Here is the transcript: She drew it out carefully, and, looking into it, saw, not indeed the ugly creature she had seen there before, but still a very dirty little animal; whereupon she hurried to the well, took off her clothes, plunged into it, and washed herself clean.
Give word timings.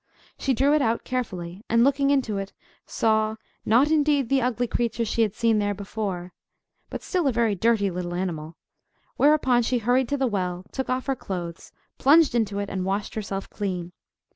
She 0.35 0.55
drew 0.55 0.73
it 0.73 0.81
out 0.81 1.03
carefully, 1.03 1.63
and, 1.69 1.83
looking 1.83 2.09
into 2.09 2.39
it, 2.39 2.53
saw, 2.87 3.35
not 3.67 3.91
indeed 3.91 4.29
the 4.29 4.41
ugly 4.41 4.65
creature 4.65 5.05
she 5.05 5.21
had 5.21 5.35
seen 5.35 5.59
there 5.59 5.75
before, 5.75 6.33
but 6.89 7.03
still 7.03 7.27
a 7.27 7.31
very 7.31 7.53
dirty 7.53 7.91
little 7.91 8.15
animal; 8.15 8.57
whereupon 9.17 9.61
she 9.61 9.77
hurried 9.77 10.09
to 10.09 10.17
the 10.17 10.25
well, 10.25 10.65
took 10.71 10.89
off 10.89 11.05
her 11.05 11.15
clothes, 11.15 11.71
plunged 11.99 12.33
into 12.33 12.57
it, 12.57 12.67
and 12.67 12.83
washed 12.83 13.13
herself 13.13 13.47
clean. 13.51 13.91